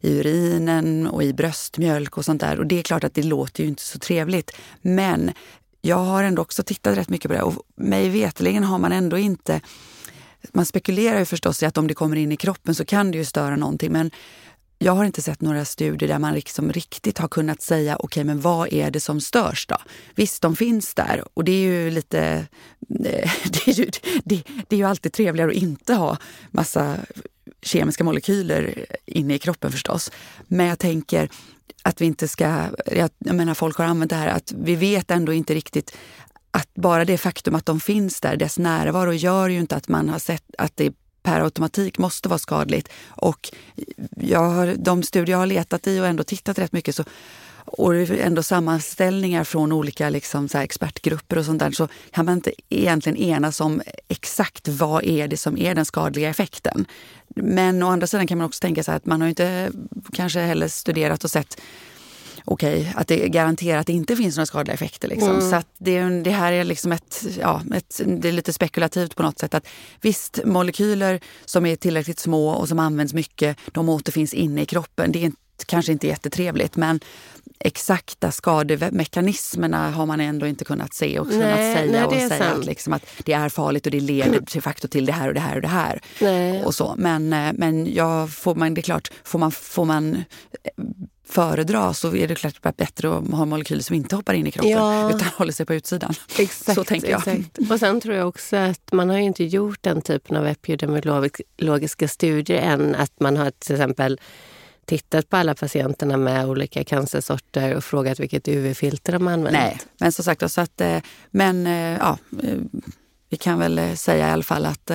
[0.00, 2.58] i urinen och i bröstmjölk och sånt där.
[2.58, 4.50] Och det är klart att det låter ju inte så trevligt.
[4.82, 5.32] Men
[5.82, 9.18] jag har ändå också tittat rätt mycket på det och mig veteligen har man ändå
[9.18, 9.60] inte
[10.52, 13.18] man spekulerar ju förstås i att om det kommer in i kroppen så kan det
[13.18, 14.10] ju störa någonting men
[14.82, 18.24] jag har inte sett några studier där man liksom riktigt har kunnat säga okej, okay,
[18.24, 19.76] men vad är det som störs då?
[20.14, 22.46] Visst, de finns där och det är ju lite...
[23.52, 23.90] Det är ju,
[24.24, 26.16] det, det är ju alltid trevligare att inte ha
[26.50, 26.96] massa
[27.62, 30.12] kemiska molekyler inne i kroppen förstås.
[30.46, 31.28] Men jag tänker
[31.82, 32.66] att vi inte ska...
[32.86, 35.96] Jag, menar, folk har använt det här att vi vet ändå inte riktigt
[36.50, 40.08] att bara det faktum att de finns där, dess närvaro, gör ju inte att man
[40.08, 42.88] har sett att det per automatik måste vara skadligt.
[43.08, 43.48] Och
[44.16, 47.04] jag har, de studier jag har letat i och ändå tittat rätt mycket så
[47.72, 52.52] och ändå sammanställningar från olika liksom, så expertgrupper och sånt där så kan man inte
[52.68, 56.86] egentligen enas om exakt vad är det som är den skadliga effekten.
[57.34, 59.72] Men å andra sidan kan man också tänka sig att man har inte
[60.12, 61.60] kanske heller studerat och sett
[62.44, 65.08] okej, okay, att det garanterat inte finns några skadliga effekter.
[65.08, 65.30] Liksom.
[65.30, 65.50] Mm.
[65.50, 69.22] Så att det, det, här är liksom ett, ja, ett, det är lite spekulativt på
[69.22, 69.54] något sätt.
[69.54, 69.66] att
[70.00, 75.12] Visst, molekyler som är tillräckligt små och som används mycket, de återfinns inne i kroppen.
[75.12, 75.32] Det är
[75.66, 77.00] kanske inte jättetrevligt men
[77.58, 82.50] exakta skademekanismerna har man ändå inte kunnat se och kunnat nej, säga nej, och säga
[82.52, 85.34] att, liksom att det är farligt och det leder de facto till det här och
[85.34, 86.00] det här och det här.
[86.20, 86.64] Nej.
[86.64, 86.94] Och så.
[86.98, 90.84] Men, eh, men ja, får man, det är klart, får man, får man eh,
[91.30, 94.70] föredra så är det klart bättre att ha molekyler som inte hoppar in i kroppen
[94.70, 95.10] ja.
[95.10, 96.14] utan håller sig på utsidan.
[96.38, 97.28] Exakt, så tänker jag.
[97.28, 97.70] Exakt.
[97.70, 102.58] Och sen tror jag också att man har inte gjort den typen av epidemiologiska studier
[102.58, 102.94] än.
[102.94, 104.20] Att man har till exempel
[104.84, 109.52] tittat på alla patienterna med olika cancersorter och frågat vilket UV-filter de använt.
[109.52, 110.98] Nej, men som sagt, så att, eh,
[111.30, 112.58] men eh, ja, eh,
[113.28, 114.90] vi kan väl säga i alla fall att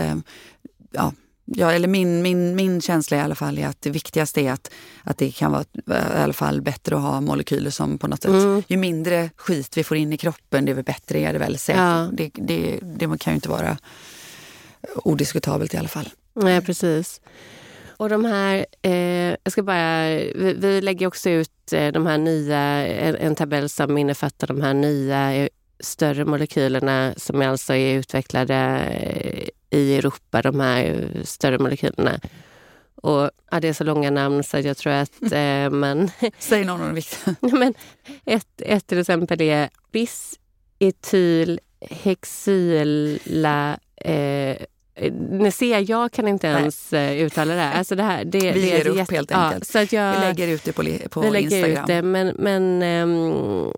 [0.92, 1.14] ja,
[1.46, 4.72] Ja, eller min, min, min känsla i alla fall är att det viktigaste är att,
[5.04, 8.32] att det kan vara i alla fall bättre att ha molekyler som på något sätt...
[8.32, 8.64] Mm.
[8.68, 11.58] Ju mindre skit vi får in i kroppen, det bättre är det väl.
[11.68, 12.10] Ja.
[12.14, 13.78] Det, det, det kan ju inte vara
[14.96, 16.10] odiskutabelt i alla fall.
[16.34, 17.22] Nej, precis.
[17.98, 22.18] Och de här, eh, jag ska bara, vi, vi lägger också ut eh, de här
[22.18, 28.56] nya, en, en, tabell som innefattar de här nya större molekylerna som alltså är utvecklade
[28.56, 32.20] eh, i Europa, de här större molekylerna.
[32.96, 36.12] Och, ja, det är så långa namn så jag tror att eh, man...
[36.40, 37.36] Säg någon av de viktiga.
[37.60, 37.74] men
[38.26, 40.40] ett, ett till exempel är bis
[40.80, 41.60] etyl
[41.90, 44.58] hexyla eh,
[45.30, 47.20] ni ser, jag kan inte ens Nej.
[47.20, 47.78] Eh, uttala det här.
[47.78, 49.66] Alltså det här det, vi det ger upp jätte, helt enkelt.
[49.68, 51.84] Ja, så att jag, vi lägger ut det på, på vi lägger Instagram.
[51.84, 53.74] Ut det, men men, um,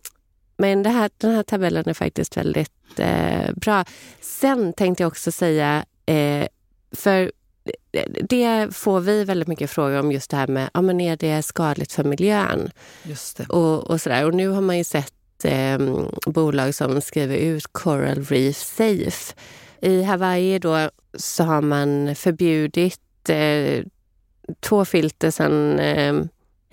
[0.58, 3.86] men det här, den här tabellen är faktiskt väldigt uh, bra.
[4.22, 6.48] Sen tänkte jag också säga, uh,
[6.92, 7.32] för
[8.30, 11.44] det får vi väldigt mycket frågor om just det här med, ja men är det
[11.44, 12.72] skadligt för miljön?
[13.04, 13.46] Just det.
[13.46, 14.26] Och, och sådär.
[14.26, 15.80] Och nu har man ju sett eh,
[16.26, 19.34] bolag som skriver ut Coral Reef Safe.
[19.82, 23.84] I Hawaii då så har man förbjudit eh,
[24.60, 26.16] två filter sedan eh,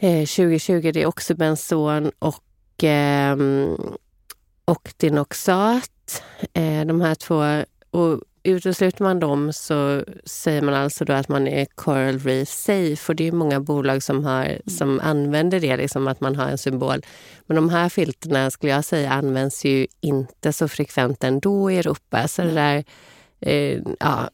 [0.00, 0.72] 2020.
[0.72, 2.43] Eh, det är oxybenson och eh,
[4.64, 6.22] Octinoxat.
[6.52, 7.64] Eh, de här två.
[7.90, 13.12] Och utesluter man dem så säger man alltså då att man är Coral Reef Safe.
[13.12, 14.60] Och det är många bolag som, har, mm.
[14.66, 17.02] som använder det, liksom att man har en symbol.
[17.46, 22.28] Men de här filterna skulle jag säga används ju inte så frekvent ändå i Europa.
[22.28, 22.84] Så det där,
[23.40, 24.30] eh, ja,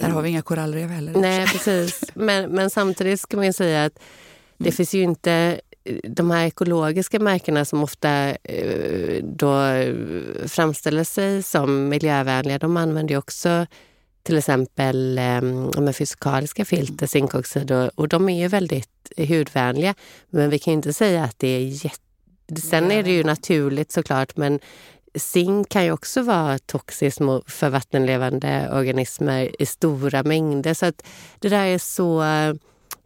[0.00, 1.12] där har vi inga korallrev heller.
[1.12, 2.04] Nej, precis.
[2.14, 3.98] Men, men samtidigt ska man ju säga att
[4.56, 4.72] det mm.
[4.72, 5.60] finns ju inte
[6.02, 9.62] de här ekologiska märkena som ofta eh, då
[10.46, 13.66] framställer sig som miljövänliga, de använder ju också
[14.22, 19.94] till exempel eh, fysikaliska filter, zinkoxid och, och de är ju väldigt hudvänliga.
[20.30, 22.60] Men vi kan ju inte säga att det är jätte...
[22.62, 24.60] Sen är det ju naturligt såklart men
[25.14, 30.74] zink kan ju också vara toxiskt för vattenlevande organismer i stora mängder.
[30.74, 31.02] Så att
[31.38, 32.22] det där är så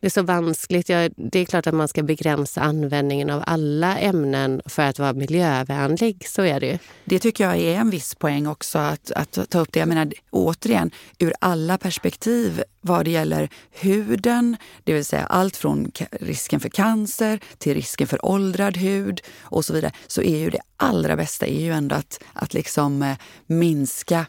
[0.04, 0.88] det är så vanskligt.
[0.88, 5.12] Ja, det är klart att man ska begränsa användningen av alla ämnen för att vara
[5.12, 6.26] miljövänlig.
[6.28, 6.78] Så är det ju.
[7.04, 9.78] Det tycker jag är en viss poäng också att, att ta upp det.
[9.78, 15.92] Jag menar återigen, ur alla perspektiv vad det gäller huden, det vill säga allt från
[16.10, 20.60] risken för cancer till risken för åldrad hud och så vidare, så är ju det
[20.76, 24.26] allra bästa är ju ändå att, att liksom eh, minska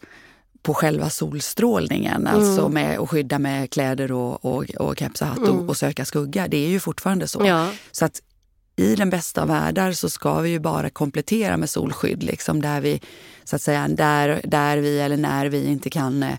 [0.65, 2.35] på själva solstrålningen, mm.
[2.35, 5.51] alltså med att skydda med kläder och, och, och keps och hatt mm.
[5.51, 6.47] och, och, söka skugga.
[6.47, 7.45] Det är ju fortfarande så.
[7.45, 7.71] Ja.
[7.91, 8.21] Så att
[8.75, 12.81] i den bästa av världar så ska vi ju bara komplettera med solskydd, liksom där
[12.81, 13.01] vi
[13.43, 16.35] så att säga, där, där vi eller när vi inte kan eh,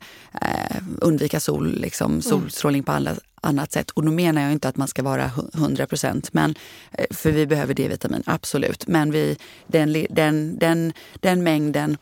[1.00, 2.22] undvika sol, liksom, mm.
[2.22, 3.90] solstrålning på alla, annat sätt.
[3.90, 6.50] Och då menar jag inte att man ska vara 100 procent, eh,
[7.10, 8.86] för vi behöver D-vitamin, absolut.
[8.86, 9.36] Men vi,
[9.66, 11.96] den, den, den, den mängden eh,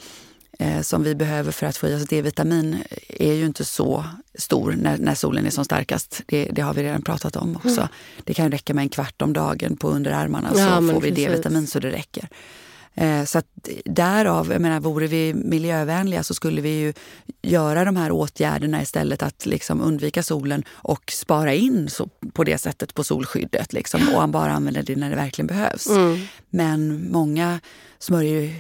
[0.83, 4.99] som vi behöver för att få i oss D-vitamin är ju inte så stor när,
[4.99, 6.23] när solen är som starkast.
[6.27, 7.81] Det, det, har vi redan pratat om också.
[7.81, 7.89] Mm.
[8.25, 11.67] Det kan räcka med en kvart om dagen på underarmarna ja, så får vi D-vitamin
[11.67, 12.29] så det räcker.
[12.95, 13.47] Eh, så att
[13.85, 16.93] därav, jag menar, vore vi miljövänliga så skulle vi ju
[17.43, 22.59] göra de här åtgärderna istället att liksom undvika solen och spara in så, på det
[22.59, 25.87] sättet på solskyddet liksom, och bara använda det när det verkligen behövs.
[25.87, 26.27] Mm.
[26.51, 27.61] Men många
[27.99, 28.55] smörjer ju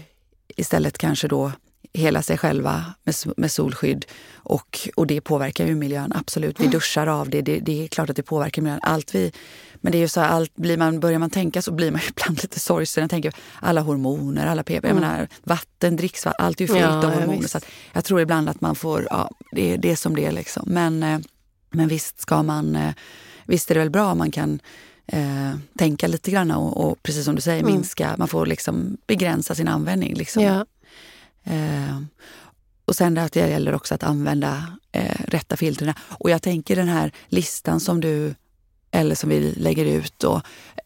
[0.57, 1.53] istället kanske då
[1.95, 4.07] hela sig själva med, med solskydd.
[4.35, 6.61] Och, och det påverkar ju miljön, absolut.
[6.61, 6.73] Vi mm.
[6.73, 8.81] duschar av det, det, det är klart att det påverkar miljön.
[8.83, 9.33] Allt vi,
[9.75, 12.09] men det är ju så allt, blir man, börjar man tänka så blir man ju
[12.17, 13.03] ibland lite sorgsen.
[13.03, 14.97] Jag tänker alla hormoner, alla PP, mm.
[14.97, 17.49] menar, vatten, dricksvatten, allt är ju fyllt ja, av hormoner.
[17.49, 17.59] Så
[17.93, 20.65] jag tror ibland att man får, ja, det, det är som det är liksom.
[20.67, 21.19] Men, eh,
[21.71, 22.95] men visst ska man, eh,
[23.47, 24.61] visst är det väl bra om man kan
[25.07, 27.73] eh, tänka lite grann och, och, precis som du säger mm.
[27.73, 30.15] minska, man får liksom begränsa sin användning.
[30.15, 30.43] Liksom.
[30.43, 30.67] Ja.
[31.45, 32.01] Eh,
[32.85, 35.95] och sen att det gäller också att använda eh, rätta filtren.
[35.99, 38.35] Och jag tänker den här listan som du
[38.91, 40.25] eller som vi lägger ut.
[40.25, 40.41] Och,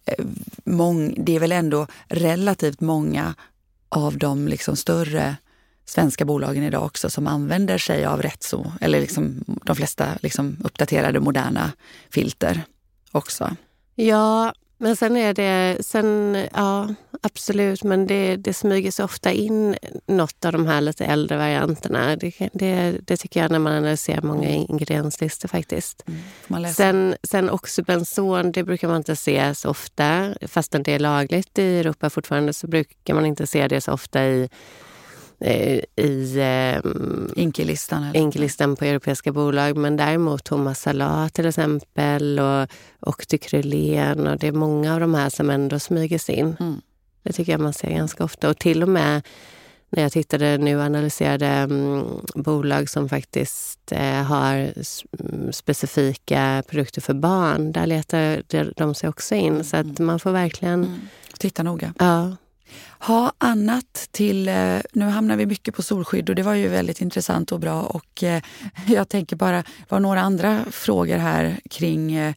[0.05, 0.25] eh,
[0.65, 3.35] mång, det är väl ändå relativt många
[3.89, 5.37] av de liksom större
[5.85, 10.57] svenska bolagen idag också som använder sig av rätt så, eller liksom de flesta liksom
[10.65, 11.73] uppdaterade moderna
[12.11, 12.63] filter
[13.13, 13.57] också.
[13.95, 16.89] Ja, men sen är det, sen, ja
[17.21, 22.17] absolut, men det, det smyger sig ofta in något av de här lite äldre varianterna.
[22.17, 26.05] Det, det, det tycker jag när man analyserar många ingredienslistor faktiskt.
[26.49, 30.35] Mm, sen, sen oxybenson, det brukar man inte se så ofta.
[30.43, 34.25] Fastän det är lagligt i Europa fortfarande så brukar man inte se det så ofta
[34.25, 34.49] i
[35.41, 36.81] i eh,
[37.37, 39.77] Inkelistan, Inkelistan på europeiska bolag.
[39.77, 42.69] Men däremot Thomas Salat till exempel och
[43.01, 46.57] Octycrylen och det är många av de här som ändå smyger sig in.
[46.61, 46.81] Mm.
[47.23, 48.51] Det tycker jag man ser ganska ofta.
[48.51, 49.23] Och till och med
[49.91, 57.15] när jag tittade nu analyserade mm, bolag som faktiskt eh, har mm, specifika produkter för
[57.15, 58.43] barn, där letar
[58.77, 59.65] de sig också in.
[59.65, 60.85] Så att man får verkligen...
[60.85, 61.01] Mm.
[61.39, 61.95] Titta noga.
[61.99, 62.37] Ja.
[62.99, 64.49] Ha annat till...
[64.49, 67.83] Eh, nu hamnar vi mycket på solskydd och det var ju väldigt intressant och bra.
[67.83, 68.43] Och eh,
[68.87, 72.35] jag tänker bara, det var några andra frågor här kring eh,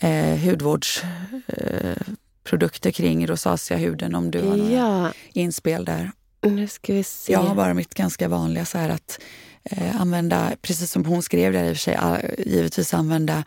[0.00, 5.12] eh hudvårdsprodukter eh, kring rosacea-huden om du har några ja.
[5.32, 6.10] inspel där.
[6.42, 7.32] Nu ska vi se.
[7.32, 9.20] Jag har bara mitt ganska vanliga så här att
[9.64, 11.98] eh, använda, precis som hon skrev där i och för sig,
[12.46, 13.44] givetvis använda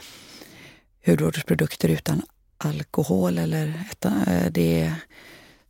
[1.05, 2.21] hudvårdsprodukter utan
[2.57, 3.37] alkohol.
[3.37, 3.73] Eller
[4.49, 4.93] det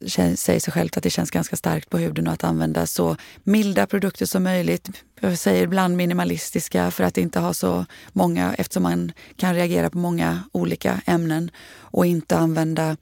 [0.08, 3.88] säger sig självt att det känns ganska starkt på huden och att använda så milda
[3.88, 4.90] produkter som möjligt.
[5.20, 9.98] Jag säger ibland minimalistiska för att inte ha så många eftersom man kan reagera på
[9.98, 12.98] många olika ämnen och inte använda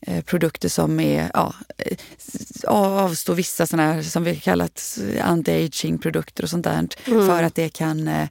[0.00, 1.96] eh, produkter som är, ja, eh,
[2.66, 7.26] avstå vissa sådana här som vi kallat anti-aging produkter och sånt där mm.
[7.26, 8.28] för att det kan eh,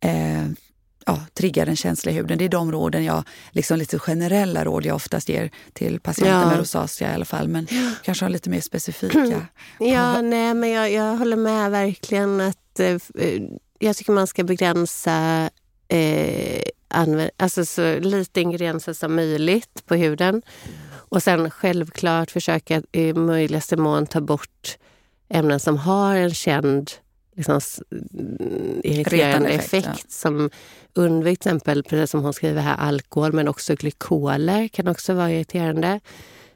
[0.00, 0.46] eh
[1.06, 2.38] ja, triggar den känsliga huden.
[2.38, 6.46] Det är de råden jag, liksom lite generella råd jag oftast ger till patienter ja.
[6.46, 7.48] med rosacea i alla fall.
[7.48, 7.90] Men ja.
[8.02, 9.46] kanske har lite mer specifika.
[9.78, 12.96] Ja, nej, men jag, jag håller med verkligen att eh,
[13.78, 15.50] jag tycker man ska begränsa
[15.88, 16.62] eh,
[17.36, 20.42] alltså så lite ingredienser som möjligt på huden.
[21.08, 24.78] Och sen självklart försöka i möjligaste mån ta bort
[25.28, 26.90] ämnen som har en känd
[27.36, 27.60] liksom,
[28.82, 30.08] irriterande effekt, effekt ja.
[30.08, 30.50] som
[30.94, 35.32] undvik till exempel, precis som hon skriver här, alkohol men också glykoler kan också vara
[35.32, 36.00] irriterande.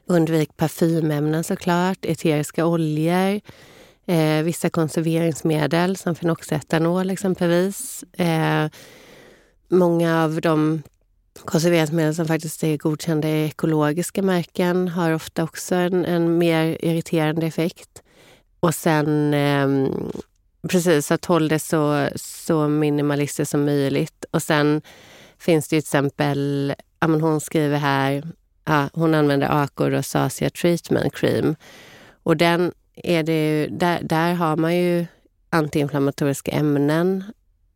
[0.05, 3.41] Undvik parfymämnen såklart, eteriska oljor,
[4.05, 8.03] eh, vissa konserveringsmedel som fenoxetanol exempelvis.
[8.17, 8.67] Eh,
[9.69, 10.83] många av de
[11.45, 17.45] konserveringsmedel som faktiskt är godkända i ekologiska märken har ofta också en, en mer irriterande
[17.45, 18.01] effekt.
[18.59, 19.67] Och sen eh,
[20.69, 24.25] Precis, att hålla det så, så minimalistiskt som möjligt.
[24.31, 24.81] Och sen
[25.37, 28.27] finns det ju till exempel, ja, hon skriver här,
[28.65, 31.55] ja, hon använder Aco Rosacea Treatment Cream.
[32.23, 35.05] Och den är det, där, där har man ju
[35.49, 37.23] antiinflammatoriska ämnen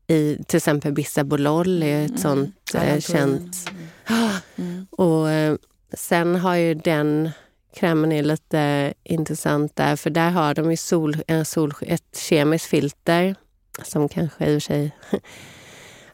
[0.08, 2.22] i till exempel Bisabolol är ett mm.
[2.22, 3.02] sånt mm.
[3.02, 3.70] känt.
[4.56, 4.88] Mm.
[4.92, 5.56] Och eh,
[5.94, 7.30] sen har ju den
[7.76, 12.66] krämen är lite intressant där, för där har de ju sol, en sol, ett kemiskt
[12.66, 13.36] filter
[13.84, 14.92] som kanske i och för sig...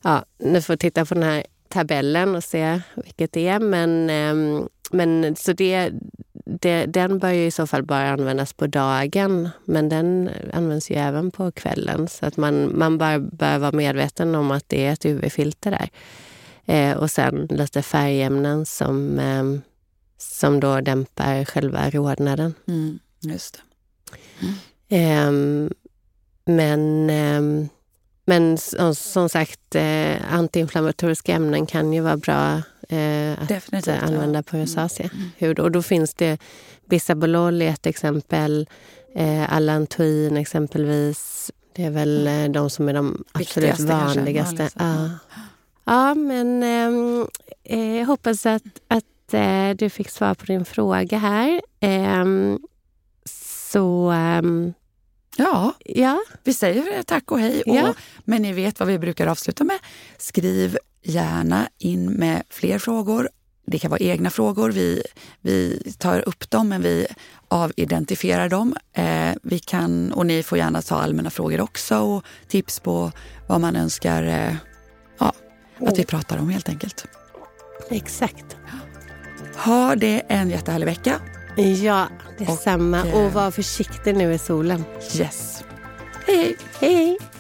[0.02, 3.60] ja, nu får titta på den här tabellen och se vilket det är.
[3.60, 5.92] Men, ehm, men så det,
[6.46, 10.96] det, den bör ju i så fall bara användas på dagen, men den används ju
[10.96, 12.08] även på kvällen.
[12.08, 15.90] Så att man, man bara bör vara medveten om att det är ett UV-filter där.
[16.66, 19.71] Eh, och sen lite färgämnen som eh,
[20.22, 22.54] som då dämpar själva rodnaden.
[22.68, 23.62] Mm, just.
[24.40, 24.54] Mm.
[24.92, 25.70] Um,
[26.46, 27.70] men, um,
[28.26, 28.58] men
[28.96, 32.54] som sagt, uh, antiinflammatoriska ämnen kan ju vara bra
[32.92, 34.44] uh, att Definitivt, använda ja.
[34.44, 35.30] på rosacea mm.
[35.38, 35.60] hud.
[35.60, 36.42] Och då finns det
[36.90, 38.70] Bisabolol är ett exempel,
[39.20, 41.52] uh, Allantoin exempelvis.
[41.74, 44.70] Det är väl uh, de som är de absolut Viktigaste, vanligaste.
[44.76, 45.10] Ja.
[45.86, 47.28] ja, men um,
[47.64, 51.62] jag hoppas att, att eh, du fick svar på din fråga här.
[51.80, 52.26] Eh,
[53.72, 54.12] så...
[54.12, 54.42] Eh,
[55.38, 57.64] ja, ja, vi säger tack och hej.
[57.66, 57.90] Ja.
[57.90, 59.80] Och, men ni vet vad vi brukar avsluta med.
[60.18, 63.30] Skriv gärna in med fler frågor.
[63.66, 64.72] Det kan vara egna frågor.
[64.72, 65.04] Vi,
[65.42, 67.08] vi tar upp dem, men vi
[67.48, 68.76] avidentifierar dem.
[68.94, 73.12] Eh, vi kan, och ni får gärna ta allmänna frågor också och tips på
[73.48, 74.56] vad man önskar eh,
[75.20, 75.34] ja,
[75.80, 77.06] att vi pratar om helt enkelt.
[77.90, 78.58] Exakt.
[79.56, 81.20] Ha det en jättehärlig vecka.
[81.84, 83.04] Ja, detsamma.
[83.04, 84.84] Och, och var försiktig nu i solen.
[85.18, 85.64] Yes.
[86.28, 86.96] Hej, hej.
[86.96, 87.31] hej.